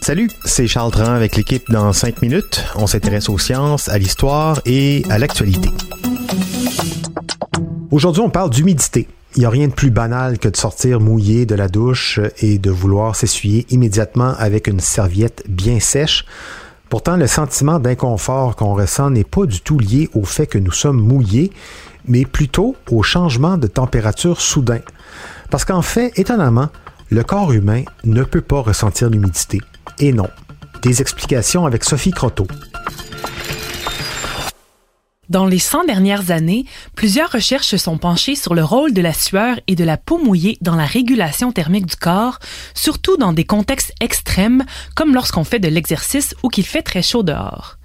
[0.00, 2.64] Salut, c'est Charles Dran avec l'équipe dans 5 minutes.
[2.74, 5.68] On s'intéresse aux sciences, à l'histoire et à l'actualité.
[7.90, 9.08] Aujourd'hui, on parle d'humidité.
[9.36, 12.58] Il n'y a rien de plus banal que de sortir mouillé de la douche et
[12.58, 16.24] de vouloir s'essuyer immédiatement avec une serviette bien sèche.
[16.88, 20.72] Pourtant, le sentiment d'inconfort qu'on ressent n'est pas du tout lié au fait que nous
[20.72, 21.52] sommes mouillés,
[22.06, 24.80] mais plutôt au changement de température soudain.
[25.50, 26.68] Parce qu'en fait, étonnamment,
[27.12, 29.60] le corps humain ne peut pas ressentir l'humidité.
[29.98, 30.28] Et non.
[30.80, 32.46] Des explications avec Sophie Croteau.
[35.28, 36.64] Dans les 100 dernières années,
[36.96, 40.16] plusieurs recherches se sont penchées sur le rôle de la sueur et de la peau
[40.16, 42.38] mouillée dans la régulation thermique du corps,
[42.74, 44.64] surtout dans des contextes extrêmes
[44.96, 47.76] comme lorsqu'on fait de l'exercice ou qu'il fait très chaud dehors.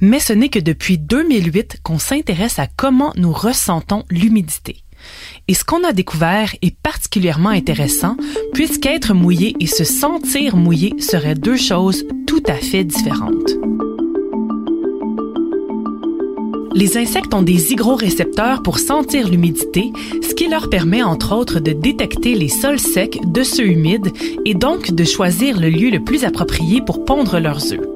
[0.00, 4.85] Mais ce n'est que depuis 2008 qu'on s'intéresse à comment nous ressentons l'humidité.
[5.48, 8.16] Et ce qu'on a découvert est particulièrement intéressant,
[8.52, 13.56] puisqu'être mouillé et se sentir mouillé seraient deux choses tout à fait différentes.
[16.76, 21.72] Les insectes ont des hygrorécepteurs pour sentir l'humidité, ce qui leur permet entre autres de
[21.72, 24.12] détecter les sols secs de ceux humides
[24.44, 27.95] et donc de choisir le lieu le plus approprié pour pondre leurs œufs.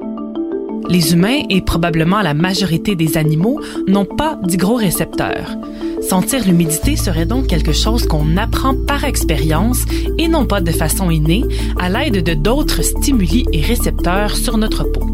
[0.91, 5.55] Les humains et probablement la majorité des animaux n'ont pas d'hygrorécepteurs.
[6.01, 9.85] Sentir l'humidité serait donc quelque chose qu'on apprend par expérience
[10.17, 11.45] et non pas de façon innée
[11.79, 15.05] à l'aide de d'autres stimuli et récepteurs sur notre peau.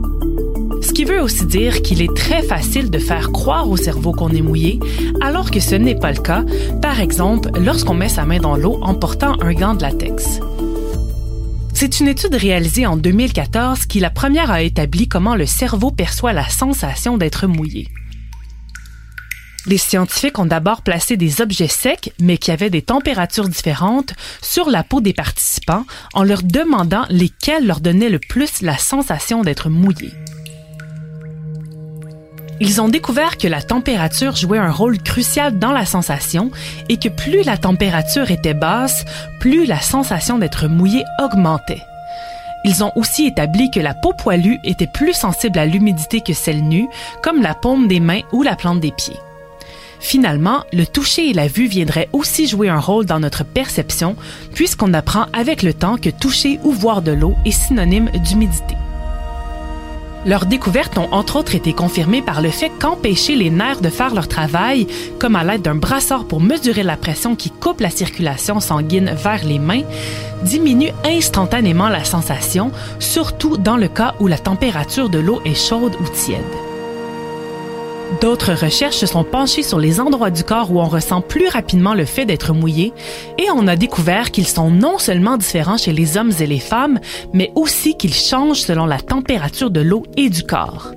[0.81, 4.29] Ce qui veut aussi dire qu'il est très facile de faire croire au cerveau qu'on
[4.29, 4.79] est mouillé,
[5.21, 6.43] alors que ce n'est pas le cas,
[6.81, 10.39] par exemple lorsqu'on met sa main dans l'eau en portant un gant de latex.
[11.79, 16.33] C'est une étude réalisée en 2014 qui la première a établi comment le cerveau perçoit
[16.33, 17.87] la sensation d'être mouillé.
[19.67, 24.71] Les scientifiques ont d'abord placé des objets secs, mais qui avaient des températures différentes, sur
[24.71, 29.69] la peau des participants en leur demandant lesquels leur donnaient le plus la sensation d'être
[29.69, 30.13] mouillés.
[32.59, 36.49] Ils ont découvert que la température jouait un rôle crucial dans la sensation
[36.89, 39.05] et que plus la température était basse,
[39.39, 41.83] plus la sensation d'être mouillé augmentait.
[42.65, 46.63] Ils ont aussi établi que la peau poilue était plus sensible à l'humidité que celle
[46.63, 46.87] nue,
[47.21, 49.19] comme la paume des mains ou la plante des pieds.
[49.99, 54.15] Finalement, le toucher et la vue viendraient aussi jouer un rôle dans notre perception,
[54.53, 58.75] puisqu'on apprend avec le temps que toucher ou voir de l'eau est synonyme d'humidité.
[60.27, 64.13] Leurs découvertes ont entre autres été confirmées par le fait qu'empêcher les nerfs de faire
[64.13, 64.85] leur travail,
[65.19, 69.45] comme à l'aide d'un brassard pour mesurer la pression qui coupe la circulation sanguine vers
[69.45, 69.83] les mains,
[70.43, 75.95] diminue instantanément la sensation, surtout dans le cas où la température de l'eau est chaude
[76.01, 76.66] ou tiède.
[78.21, 81.93] D'autres recherches se sont penchées sur les endroits du corps où on ressent plus rapidement
[81.93, 82.93] le fait d'être mouillé
[83.37, 86.99] et on a découvert qu'ils sont non seulement différents chez les hommes et les femmes,
[87.33, 90.93] mais aussi qu'ils changent selon la température de l'eau et du corps.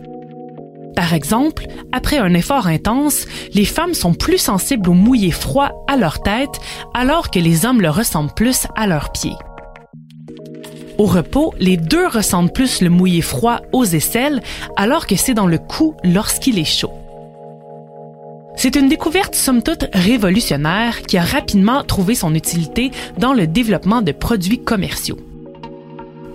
[0.95, 5.97] Par exemple, après un effort intense, les femmes sont plus sensibles au mouillé froid à
[5.97, 6.61] leur tête,
[6.95, 9.37] alors que les hommes le ressentent plus à leurs pieds.
[10.99, 14.43] Au repos, les deux ressentent plus le mouillé froid aux aisselles,
[14.77, 16.93] alors que c'est dans le cou lorsqu'il est chaud.
[18.63, 24.03] C'est une découverte somme toute révolutionnaire qui a rapidement trouvé son utilité dans le développement
[24.03, 25.17] de produits commerciaux.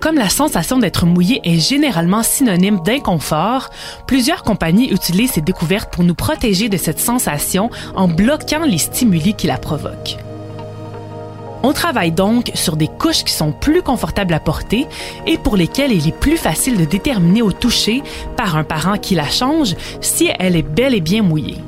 [0.00, 3.70] Comme la sensation d'être mouillé est généralement synonyme d'inconfort,
[4.08, 9.34] plusieurs compagnies utilisent ces découvertes pour nous protéger de cette sensation en bloquant les stimuli
[9.34, 10.16] qui la provoquent.
[11.62, 14.88] On travaille donc sur des couches qui sont plus confortables à porter
[15.28, 18.02] et pour lesquelles il est plus facile de déterminer au toucher
[18.36, 21.58] par un parent qui la change si elle est bel et bien mouillée.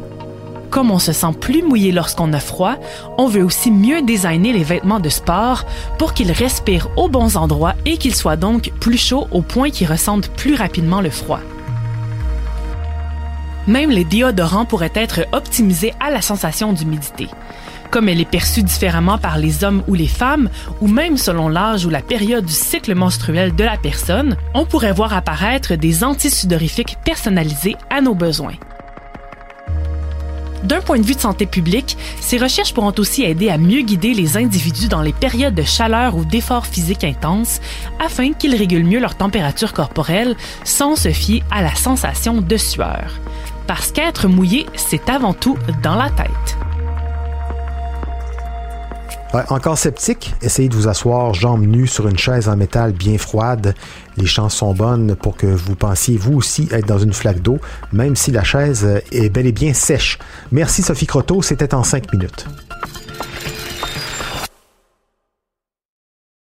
[0.71, 2.77] Comme on se sent plus mouillé lorsqu'on a froid,
[3.17, 5.65] on veut aussi mieux designer les vêtements de sport
[5.99, 9.91] pour qu'ils respirent aux bons endroits et qu'ils soient donc plus chauds au point qu'ils
[9.91, 11.41] ressentent plus rapidement le froid.
[13.67, 17.29] Même les déodorants pourraient être optimisés à la sensation d'humidité.
[17.91, 20.50] Comme elle est perçue différemment par les hommes ou les femmes,
[20.82, 24.93] ou même selon l'âge ou la période du cycle menstruel de la personne, on pourrait
[24.93, 28.56] voir apparaître des antisudorifiques personnalisés à nos besoins.
[30.64, 34.14] D'un point de vue de santé publique, ces recherches pourront aussi aider à mieux guider
[34.14, 37.60] les individus dans les périodes de chaleur ou d'efforts physiques intenses
[38.00, 43.20] afin qu'ils régulent mieux leur température corporelle sans se fier à la sensation de sueur.
[43.66, 46.58] Parce qu'être mouillé, c'est avant tout dans la tête
[49.51, 53.75] encore sceptique, essayez de vous asseoir jambes nues sur une chaise en métal bien froide.
[54.17, 57.59] Les chances sont bonnes pour que vous pensiez vous aussi être dans une flaque d'eau,
[57.93, 60.19] même si la chaise est bel et bien sèche.
[60.51, 62.47] Merci Sophie Croteau, c'était en 5 minutes.